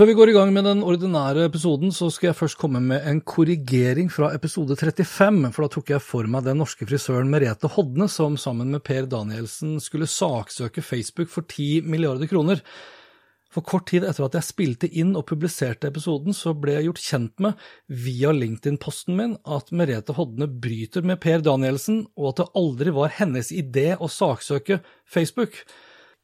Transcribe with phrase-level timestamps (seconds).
[0.00, 3.04] Før vi går i gang med den ordinære episoden, så skal jeg først komme med
[3.04, 7.68] en korrigering fra episode 35, for da tok jeg for meg den norske frisøren Merete
[7.74, 12.62] Hodne, som sammen med Per Danielsen skulle saksøke Facebook for 10 milliarder kroner.
[13.52, 17.04] For kort tid etter at jeg spilte inn og publiserte episoden, så ble jeg gjort
[17.10, 22.50] kjent med, via LinkedIn-posten min, at Merete Hodne bryter med Per Danielsen, og at det
[22.64, 25.60] aldri var hennes idé å saksøke Facebook.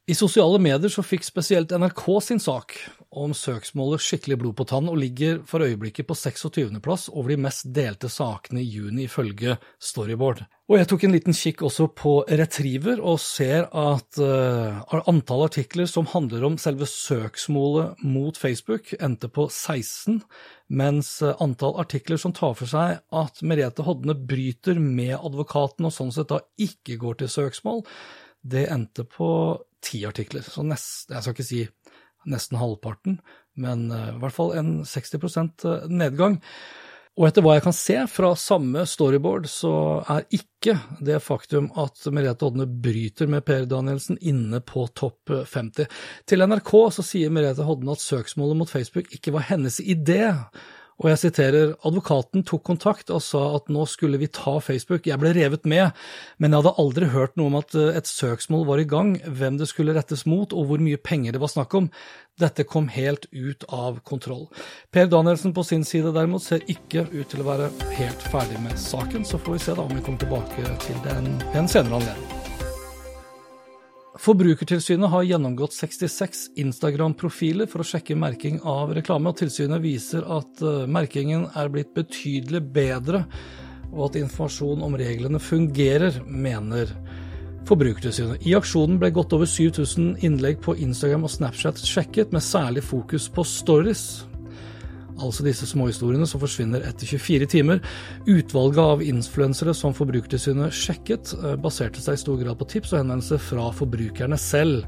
[0.07, 2.77] I sosiale medier så fikk spesielt NRK sin sak
[3.11, 7.67] om søksmålet skikkelig blod på tann, og ligger for øyeblikket på 26.-plass over de mest
[7.75, 10.45] delte sakene i juni, ifølge Storyboard.
[10.71, 14.79] Og jeg tok en liten kikk også på Retriever, og ser at uh,
[15.11, 20.21] antall artikler som handler om selve søksmålet mot Facebook, endte på 16,
[20.71, 25.95] mens uh, antall artikler som tar for seg at Merete Hodne bryter med advokaten og
[25.99, 27.83] sånn sett da ikke går til søksmål,
[28.47, 29.29] det endte på
[29.83, 30.45] ti artikler.
[30.45, 31.61] Så nest, jeg skal ikke si
[32.27, 33.21] nesten halvparten,
[33.61, 36.41] men uh, i hvert fall en 60% nedgang.
[37.17, 39.71] Og etter hva jeg kan se fra samme storyboard, så
[40.05, 45.87] er ikke det faktum at Merete Odne bryter med Per Danielsen inne på topp 50.
[46.29, 50.29] Til NRK så sier Merete Hodne at søksmålet mot Facebook ikke var hennes idé,
[50.97, 55.21] og jeg siterer, advokaten tok kontakt og sa at nå skulle vi ta Facebook, jeg
[55.21, 55.93] ble revet med,
[56.41, 59.59] men jeg hadde aldri hørt noe om at eh, et søksmål var i gang, hvem
[59.61, 61.91] det skulle rettes mot og hvor mye penger det var snakk om.
[62.41, 64.47] Dette kom helt ut av kontroll.
[64.93, 67.69] Per Danielsen på sin side derimot ser ikke ut til å være
[67.99, 71.29] helt ferdig med saken, så får vi se da om vi kommer tilbake til den
[71.51, 72.36] ved en senere anledning.
[74.17, 80.63] Forbrukertilsynet har gjennomgått 66 Instagram-profiler for å sjekke merking av reklame, og tilsynet viser at
[80.65, 83.23] eh, merkingen er blitt betydelig bedre,
[83.93, 86.91] og at informasjon om reglene fungerer, mener
[87.67, 88.45] Forbrukertilsynet.
[88.47, 93.27] I aksjonen ble godt over 7000 innlegg på Instagram og Snapchat sjekket, med særlig fokus
[93.31, 94.07] på stories
[95.17, 97.83] altså disse småhistoriene som forsvinner etter 24 timer.
[98.27, 103.01] Utvalget av influensere som Forbrukertilsynet sjekket, eh, baserte seg i stor grad på tips og
[103.03, 104.85] henvendelser fra forbrukerne selv.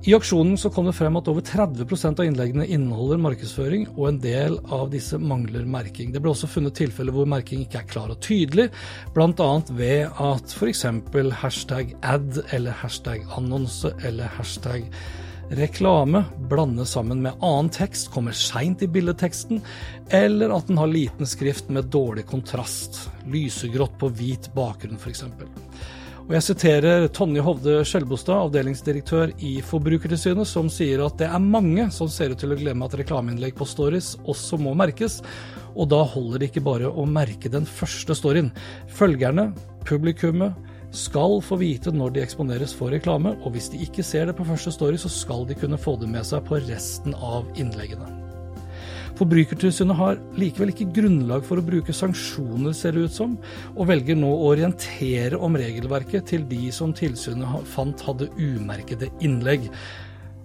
[0.00, 4.20] I aksjonen så kom det frem at over 30 av innleggene inneholder markedsføring, og en
[4.22, 6.08] del av disse mangler merking.
[6.14, 8.70] Det ble også funnet tilfeller hvor merking ikke er klar og tydelig,
[9.12, 9.50] bl.a.
[9.76, 10.86] ved at f.eks.
[11.42, 14.88] hashtag ad eller hashtag annonse eller hashtag
[15.50, 19.60] reklame blandes sammen med annen tekst, kommer seint i billedteksten,
[20.08, 25.24] eller at den har liten skrift med dårlig kontrast, lysegrått på hvit bakgrunn f.eks.
[26.20, 31.88] Og Jeg siterer Tonje Hovde Skjelbostad, avdelingsdirektør i Forbrukertilsynet, som sier at det er mange
[31.90, 35.18] som ser ut til å glemme at reklameinnlegg på stories også må merkes,
[35.74, 38.52] og da holder det ikke bare å merke den første storyen.
[38.94, 39.50] Følgerne,
[39.88, 40.54] publikummet,
[40.96, 44.46] skal få vite når de eksponeres for reklame, og hvis de ikke ser det på
[44.48, 48.08] første story, så skal de kunne få det med seg på resten av innleggene.
[49.20, 53.34] Forbrukertilsynet har likevel ikke grunnlag for å bruke sanksjoner, ser det ut som,
[53.74, 59.68] og velger nå å orientere om regelverket til de som tilsynet fant hadde umerkede innlegg.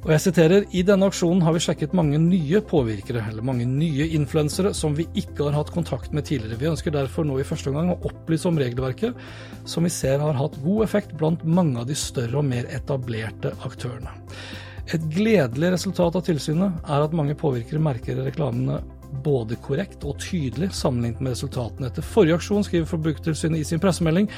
[0.05, 4.05] Og jeg siterer, I denne aksjonen har vi sjekket mange nye påvirkere, eller mange nye
[4.13, 6.59] influensere, som vi ikke har hatt kontakt med tidligere.
[6.61, 9.17] Vi ønsker derfor nå i første omgang å opplyse om regelverket,
[9.65, 13.55] som vi ser har hatt god effekt blant mange av de større og mer etablerte
[13.65, 14.13] aktørene.
[14.93, 18.83] Et gledelig resultat av tilsynet er at mange påvirkere merker reklamene
[19.25, 24.29] både korrekt og tydelig sammenlignet med resultatene etter forrige aksjon, skriver Forbrukertilsynet i sin pressemelding,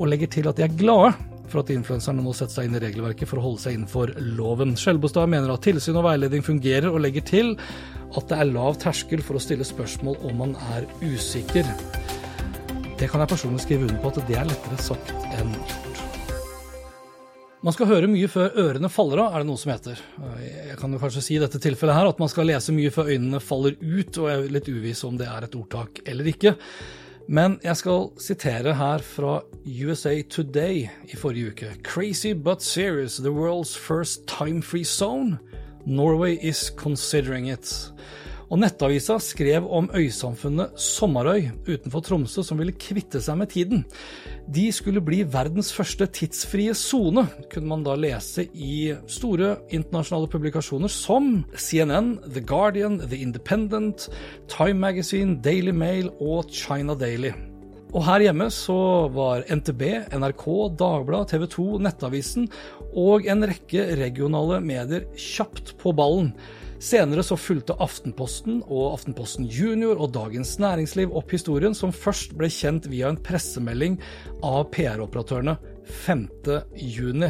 [0.00, 1.14] og legger til at de er glade
[1.50, 4.76] for at influenserne nå setter seg inn i regelverket for å holde seg innenfor loven.
[4.78, 7.54] Skjelbostad mener at tilsyn og veiledning fungerer, og legger til
[8.12, 11.68] at det er lav terskel for å stille spørsmål om man er usikker.
[13.00, 15.92] Det kan jeg personlig skrive under på at det er lettere sagt enn gjort.
[17.62, 20.00] Man skal høre mye før ørene faller av, er det noe som heter.
[20.42, 23.12] Jeg kan jo kanskje si i dette tilfellet her at man skal lese mye før
[23.14, 26.56] øynene faller ut, og jeg er litt uviss om det er et ordtak eller ikke.
[27.28, 31.76] Men jeg skal sitere her fra USA Today i forrige uke.
[31.82, 35.38] Crazy but serious, the world's first time-free zone.
[35.86, 37.92] Norway is considering it.
[38.52, 43.84] Og Nettavisa skrev om øysamfunnet Sommarøy utenfor Tromsø som ville kvitte seg med tiden.
[44.44, 50.92] De skulle bli verdens første tidsfrie sone, kunne man da lese i store internasjonale publikasjoner
[50.92, 54.10] som CNN, The Guardian, The Independent,
[54.52, 57.32] Time Magazine, Daily Mail og China Daily.
[57.92, 60.44] Og her hjemme så var NTB, NRK,
[60.80, 62.50] Dagbladet, TV 2, Nettavisen
[62.92, 66.34] og en rekke regionale medier kjapt på ballen.
[66.82, 72.48] Senere så fulgte Aftenposten og Aftenposten Junior og Dagens Næringsliv opp historien, som først ble
[72.50, 74.00] kjent via en pressemelding
[74.42, 75.54] av PR-operatørene
[76.02, 77.22] 5.6.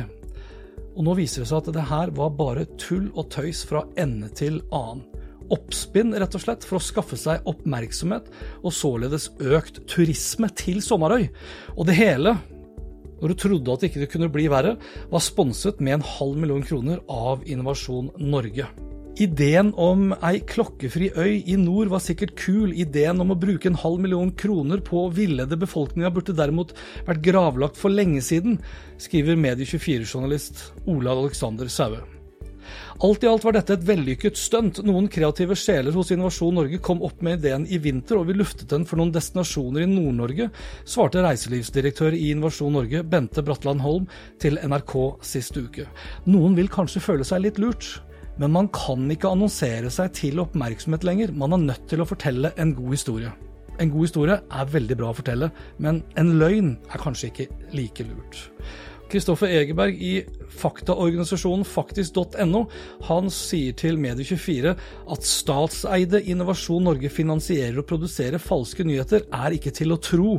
[0.97, 4.31] Og nå viser det seg at det her var bare tull og tøys fra ende
[4.33, 5.05] til annen.
[5.53, 8.31] Oppspinn, rett og slett, for å skaffe seg oppmerksomhet,
[8.65, 11.27] og således økt turisme til Sommarøy.
[11.77, 12.39] Og det hele
[13.21, 14.79] når du trodde at det ikke kunne bli verre,
[15.13, 18.71] var sponset med en halv million kroner av Innovasjon Norge.
[19.21, 23.77] Ideen om ei klokkefri øy i nord var sikkert kul, ideen om å bruke en
[23.77, 26.73] halv million kroner på å villede befolkninga burde derimot
[27.05, 28.57] vært gravlagt for lenge siden,
[28.97, 32.01] skriver Medie24-journalist Ola Alexander Saue.
[33.05, 34.79] Alt i alt var dette et vellykket stunt.
[34.87, 38.71] Noen kreative sjeler hos Innovasjon Norge kom opp med ideen i vinter, og vi luftet
[38.71, 40.49] den for noen destinasjoner i Nord-Norge,
[40.89, 44.09] svarte reiselivsdirektør i Innovasjon Norge, Bente Bratland Holm,
[44.41, 44.97] til NRK
[45.35, 45.85] sist uke.
[46.31, 47.91] Noen vil kanskje føle seg litt lurt.
[48.41, 51.35] Men man kan ikke annonsere seg til oppmerksomhet lenger.
[51.37, 53.33] Man er nødt til å fortelle en god historie.
[53.81, 55.49] En god historie er veldig bra å fortelle,
[55.83, 58.49] men en løgn er kanskje ikke like lurt.
[59.13, 60.13] Kristoffer Egeberg i
[60.57, 62.63] faktaorganisasjonen faktisk.no
[63.09, 69.75] han sier til Medie24 at statseide Innovasjon Norge finansierer og produserer falske nyheter, er ikke
[69.77, 70.39] til å tro.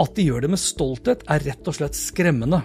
[0.00, 2.62] At de gjør det med stolthet, er rett og slett skremmende.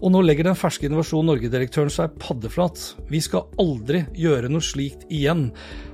[0.00, 2.80] Og nå legger den ferske Innovasjon Norge-direktøren seg paddeflat.
[3.10, 5.48] Vi skal aldri gjøre noe slikt igjen.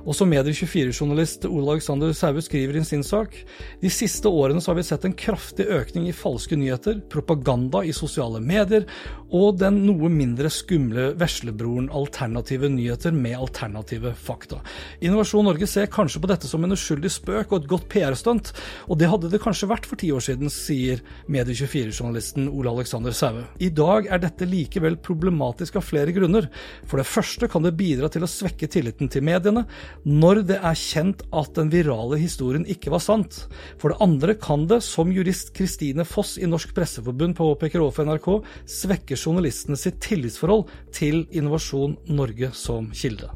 [0.05, 3.35] Og som Medier24-journalist Ole Alexander Saue skriver i sin sak,
[3.81, 8.41] de siste årene har vi sett en kraftig økning i falske nyheter, propaganda i sosiale
[8.41, 8.87] medier,
[9.35, 14.59] og den noe mindre skumle veslebroren Alternative nyheter med alternative fakta.
[15.05, 18.51] Innovasjon Norge ser kanskje på dette som en uskyldig spøk og et godt PR-stunt,
[18.89, 23.45] og det hadde det kanskje vært for ti år siden, sier Medie24-journalisten Ole Alexander Saue.
[23.61, 26.49] I dag er dette likevel problematisk av flere grunner.
[26.89, 29.65] For det første kan det bidra til å svekke tilliten til mediene
[30.05, 33.43] når det er kjent at den virale historien ikke var sant.
[33.81, 38.29] For det andre kan det, som jurist Kristine Foss i Norsk Presseforbund påpeker overfor NRK,
[38.69, 43.29] svekke journalistene sitt tillitsforhold til Innovasjon Norge som kilde.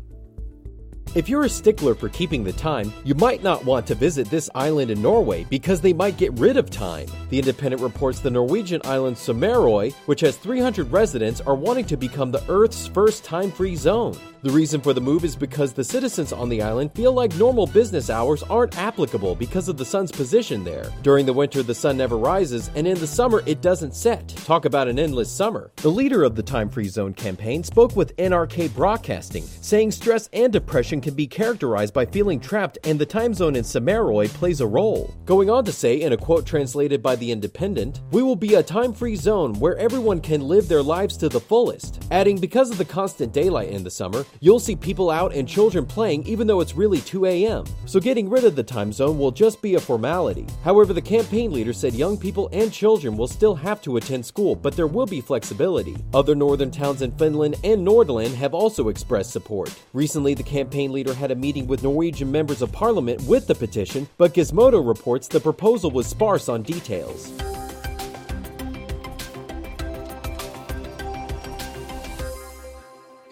[1.15, 4.50] If you're a stickler for keeping the time, you might not want to visit this
[4.56, 7.06] island in Norway because they might get rid of time.
[7.30, 12.31] The Independent reports the Norwegian island Sumeroy, which has 300 residents, are wanting to become
[12.31, 14.18] the Earth's first time free zone.
[14.44, 17.66] The reason for the move is because the citizens on the island feel like normal
[17.66, 20.92] business hours aren't applicable because of the sun's position there.
[21.01, 24.28] During the winter, the sun never rises, and in the summer, it doesn't set.
[24.28, 25.72] Talk about an endless summer.
[25.78, 30.51] The leader of the Time Free Zone campaign spoke with NRK Broadcasting, saying stress and
[30.51, 34.68] depression can be characterized by feeling trapped, and the time zone in Samaroy plays a
[34.68, 35.16] role.
[35.24, 38.64] Going on to say, in a quote translated by The Independent, We will be a
[38.64, 42.04] time free zone where everyone can live their lives to the fullest.
[42.12, 45.85] Adding, because of the constant daylight in the summer, You'll see people out and children
[45.85, 47.66] playing even though it's really 2 a.m.
[47.85, 50.45] So getting rid of the time zone will just be a formality.
[50.63, 54.56] However, the campaign leader said young people and children will still have to attend school,
[54.56, 55.97] but there will be flexibility.
[56.13, 59.73] Other northern towns in Finland and Nordland have also expressed support.
[59.94, 64.07] Recently, the campaign leader had a meeting with Norwegian members of parliament with the petition,
[64.18, 67.31] but Gizmodo reports the proposal was sparse on details.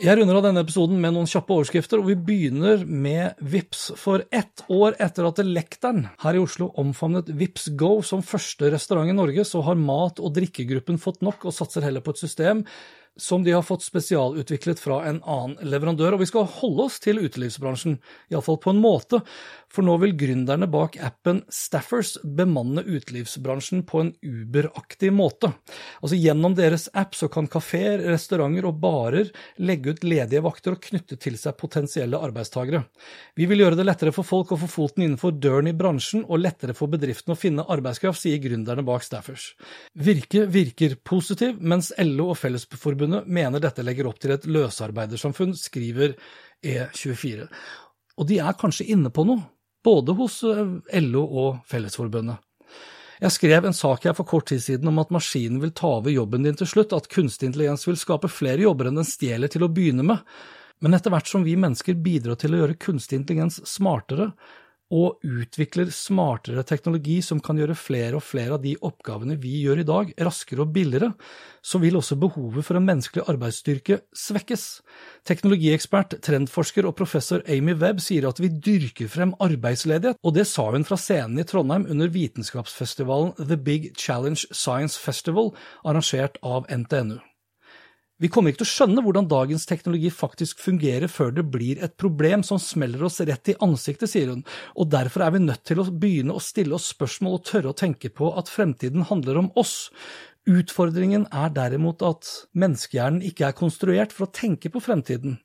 [0.01, 3.83] Jeg runder av denne episoden med noen kjappe overskrifter, og vi begynner med VIPS.
[4.01, 9.13] For ett år etter at Lekteren her i Oslo omfavnet VIPS Go som første restaurant
[9.13, 12.63] i Norge, så har mat- og drikkegruppen fått nok og satser heller på et system
[13.19, 16.15] som de har fått spesialutviklet fra en annen leverandør.
[16.15, 17.97] Og vi skal holde oss til utelivsbransjen,
[18.31, 19.21] iallfall på en måte.
[19.71, 25.53] For nå vil gründerne bak appen Staffers bemanne utelivsbransjen på en Uber-aktig måte.
[26.01, 29.31] Altså Gjennom deres app så kan kafeer, restauranter og barer
[29.63, 32.83] legge ut ledige vakter og knytte til seg potensielle arbeidstagere.
[33.39, 36.43] Vi vil gjøre det lettere for folk å få foten innenfor døren i bransjen, og
[36.43, 39.51] lettere for bedriften å finne arbeidskraft, sier gründerne bak Staffers.
[39.95, 46.13] Virke virker positiv, mens LO og Fellesforbundet mener dette legger opp til et løsarbeidersamfunn, skriver
[46.61, 47.47] E24.
[48.19, 49.41] Og de er kanskje inne på noe
[49.83, 52.37] både hos eh, LO og Fellesforbundet.
[53.21, 56.09] Jeg skrev en sak her for kort tid siden om at maskinen vil ta over
[56.09, 59.65] jobben din til slutt, at kunstig intelligens vil skape flere jobber enn den stjeler til
[59.65, 60.23] å begynne med.
[60.81, 64.31] Men etter hvert som vi mennesker bidrar til å gjøre kunstig intelligens smartere,
[64.91, 69.81] og utvikler smartere teknologi som kan gjøre flere og flere av de oppgavene vi gjør
[69.81, 71.13] i dag, raskere og billigere,
[71.63, 74.65] så vil også behovet for en menneskelig arbeidsstyrke svekkes.
[75.29, 80.67] Teknologiekspert, trendforsker og professor Amy Webb sier at vi dyrker frem arbeidsledighet, og det sa
[80.73, 85.53] hun fra scenen i Trondheim under vitenskapsfestivalen The Big Challenge Science Festival,
[85.87, 87.21] arrangert av NTNU.
[88.21, 91.95] Vi kommer ikke til å skjønne hvordan dagens teknologi faktisk fungerer før det blir et
[91.97, 94.43] problem som smeller oss rett i ansiktet, sier hun,
[94.77, 97.79] og derfor er vi nødt til å begynne å stille oss spørsmål og tørre å
[97.81, 99.89] tenke på at fremtiden handler om oss.
[100.49, 105.39] Utfordringen er derimot at menneskehjernen ikke er konstruert for å tenke på fremtiden.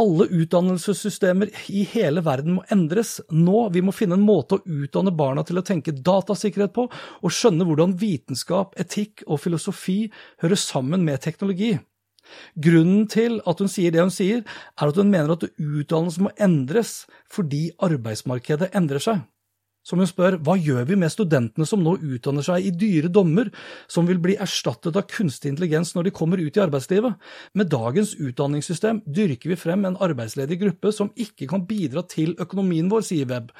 [0.00, 5.12] Alle utdannelsessystemer i hele verden må endres nå, vi må finne en måte å utdanne
[5.16, 10.06] barna til å tenke datasikkerhet på, og skjønne hvordan vitenskap, etikk og filosofi
[10.44, 11.76] hører sammen med teknologi.
[12.54, 14.42] Grunnen til at hun sier det hun sier,
[14.78, 19.22] er at hun mener at utdannelse må endres fordi arbeidsmarkedet endrer seg.
[19.84, 23.50] Som hun spør, hva gjør vi med studentene som nå utdanner seg i dyre dommer,
[23.84, 27.18] som vil bli erstattet av kunstig intelligens når de kommer ut i arbeidslivet?
[27.52, 32.88] Med dagens utdanningssystem dyrker vi frem en arbeidsledig gruppe som ikke kan bidra til økonomien
[32.88, 33.52] vår, sier Webb,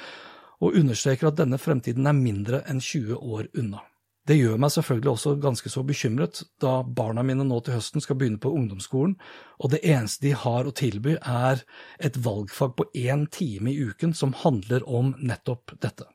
[0.65, 3.85] og understreker at denne fremtiden er mindre enn 20 år unna.
[4.25, 8.17] Det gjør meg selvfølgelig også ganske så bekymret, da barna mine nå til høsten skal
[8.17, 9.19] begynne på ungdomsskolen,
[9.61, 11.61] og det eneste de har å tilby er
[12.01, 16.09] et valgfag på én time i uken som handler om nettopp dette.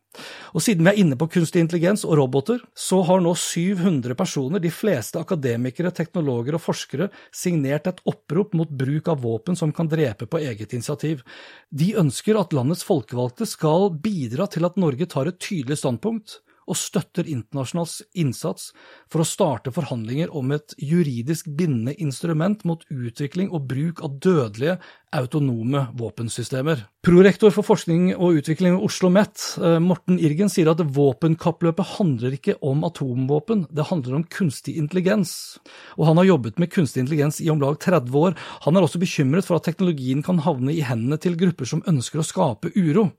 [0.58, 4.58] Og siden vi er inne på kunstig intelligens og roboter, så har nå 700 personer,
[4.64, 9.92] de fleste akademikere, teknologer og forskere, signert et opprop mot bruk av våpen som kan
[9.92, 11.22] drepe på eget initiativ.
[11.70, 16.80] De ønsker at landets folkevalgte skal bidra til at Norge tar et tydelig standpunkt og
[16.80, 18.72] støtter internasjonals innsats
[19.12, 24.80] for å starte forhandlinger om et juridisk bindende instrument mot utvikling og bruk av dødelige
[25.16, 26.86] autonome våpensystemer.
[27.02, 32.36] Prorektor for forskning og utvikling ved Oslo OsloMet, eh, Morten Irgen, sier at våpenkappløpet handler
[32.36, 35.58] ikke om atomvåpen, det handler om kunstig intelligens.
[35.98, 38.36] Og han har jobbet med kunstig intelligens i om lag 30 år.
[38.66, 42.20] Han er også bekymret for at teknologien kan havne i hendene til grupper som ønsker
[42.20, 43.12] å skape uro.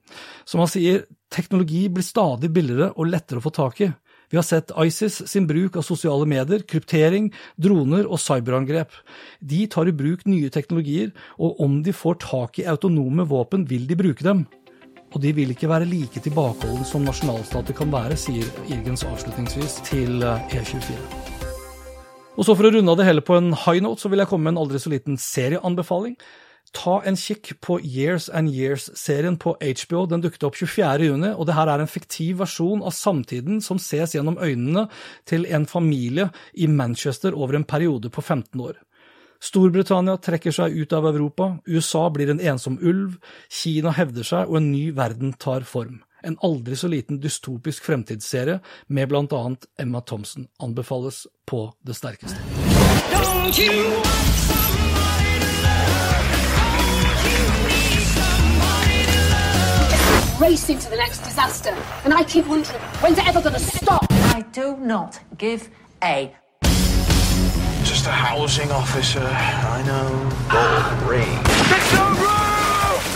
[0.45, 3.91] Som han sier, teknologi blir stadig billigere og lettere å få tak i.
[4.31, 8.93] Vi har sett ISIS sin bruk av sosiale medier, kryptering, droner og cyberangrep.
[9.43, 13.89] De tar i bruk nye teknologier, og om de får tak i autonome våpen, vil
[13.91, 14.45] de bruke dem.
[15.11, 20.23] Og de vil ikke være like tilbakeholdne som nasjonalstater kan være, sier Irgens avslutningsvis til
[20.23, 21.01] eh, E24.
[22.39, 24.31] Og så For å runde av det hele på en high note, så vil jeg
[24.31, 26.15] komme med en aldri så liten serieanbefaling.
[26.73, 30.05] Ta en kikk på Years and Years-serien på HBO.
[30.07, 34.15] Den dukket opp 24.6, og det her er en fiktiv versjon av samtiden som ses
[34.15, 34.87] gjennom øynene
[35.27, 38.79] til en familie i Manchester over en periode på 15 år.
[39.41, 43.17] Storbritannia trekker seg ut av Europa, USA blir en ensom ulv,
[43.49, 46.03] Kina hevder seg, og en ny verden tar form.
[46.23, 48.59] En aldri så liten dystopisk fremtidsserie
[48.93, 52.37] med blant annet Emma Thompson anbefales på det sterkeste.
[53.11, 54.50] Don't you
[60.41, 61.77] racing to the next disaster.
[62.05, 64.07] And I keep wondering, when's it ever going to stop?
[64.11, 65.69] I do not give
[66.03, 66.35] a.
[67.85, 70.09] Just a housing officer, I know.
[71.05, 71.37] Boring.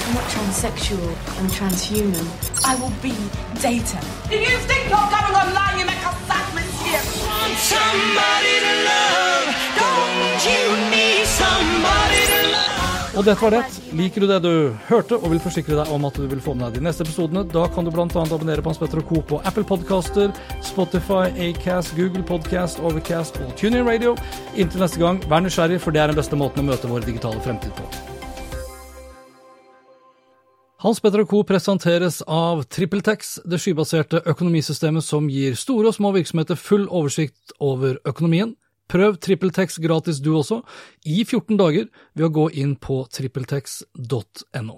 [0.06, 2.26] I'm not transsexual, I'm transhuman.
[2.66, 3.16] I will be
[3.60, 3.98] data.
[4.30, 7.24] If you think you're going online, you make a sad mistake.
[7.24, 9.48] Want somebody to love,
[9.80, 10.62] don't you
[10.92, 12.33] need somebody to love?
[13.14, 13.60] Og dette var det.
[13.94, 14.54] Liker du det du
[14.88, 17.44] hørte og vil forsikre deg om at du vil få med deg de neste episodene,
[17.46, 18.06] da kan du bl.a.
[18.10, 19.20] abonnere på Hans Petter og Co.
[19.28, 20.32] på Apple Podcaster,
[20.66, 24.16] Spotify, Acast, Google Podcast, Overcast og TuneIn Radio.
[24.58, 27.38] Inntil neste gang, vær nysgjerrig, for det er den beste måten å møte vår digitale
[27.46, 27.86] fremtid på.
[30.82, 31.44] Hans Petter og Co.
[31.46, 38.02] presenteres av TrippelTex, det skybaserte økonomisystemet som gir store og små virksomheter full oversikt over
[38.02, 38.56] økonomien.
[38.94, 40.62] Prøv TrippelTex gratis du også,
[41.04, 44.76] i 14 dager, ved å gå inn på trippeltex.no.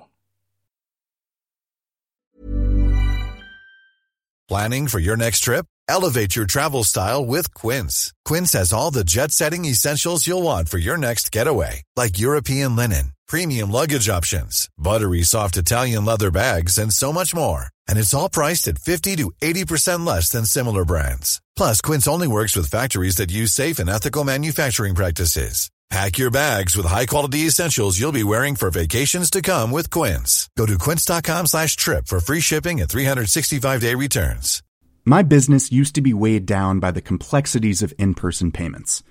[4.49, 5.67] Planning for your next trip?
[5.89, 8.13] Elevate your travel style with Quince.
[8.25, 12.77] Quince has all the jet setting essentials you'll want for your next getaway, like European
[12.77, 17.69] linen, premium luggage options, buttery soft Italian leather bags, and so much more.
[17.89, 21.43] And it's all priced at 50 to 80% less than similar brands.
[21.57, 25.71] Plus, Quince only works with factories that use safe and ethical manufacturing practices.
[25.89, 30.51] Pack your bags with high-quality essentials you'll be wearing for vacations to come with Quince.
[30.57, 34.63] Go to quince.com slash trip for free shipping and 365-day returns.
[35.05, 39.05] My business used to be weighed down by the complexities of in-person payments.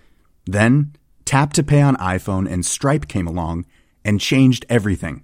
[0.45, 0.91] Then,
[1.23, 3.65] Tap to Pay on iPhone and Stripe came along
[4.03, 5.23] and changed everything.